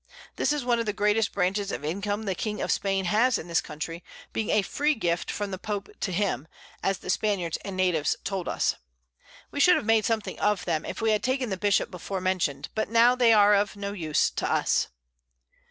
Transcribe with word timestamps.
This 0.35 0.51
is 0.51 0.65
one 0.65 0.79
of 0.79 0.87
the 0.87 0.93
greatest 0.93 1.31
Branches 1.31 1.71
of 1.71 1.85
Income 1.85 2.23
the 2.23 2.33
King 2.33 2.59
of 2.59 2.71
Spain 2.71 3.05
has 3.05 3.37
in 3.37 3.47
this 3.47 3.61
Country, 3.61 4.03
being 4.33 4.49
a 4.49 4.63
free 4.63 4.95
Gift 4.95 5.29
from 5.29 5.51
the 5.51 5.59
Pope 5.59 5.89
to 5.99 6.11
him, 6.11 6.47
as 6.81 6.97
the 6.97 7.09
Spaniards 7.11 7.57
and 7.63 7.77
Natives 7.77 8.15
told 8.23 8.47
us. 8.47 8.73
We 9.51 9.59
should 9.59 9.75
have 9.75 9.85
made 9.85 10.03
something 10.05 10.39
of 10.39 10.65
them, 10.65 10.85
if 10.85 11.03
we 11.03 11.11
had 11.11 11.21
taken 11.21 11.51
the 11.51 11.55
Bishop 11.55 11.91
before 11.91 12.19
mentioned; 12.19 12.69
but 12.73 12.89
now 12.89 13.13
they 13.13 13.31
are 13.31 13.53
of 13.53 13.75
no 13.75 13.93
use 13.93 14.31
to 14.31 14.51
us. 14.51 14.87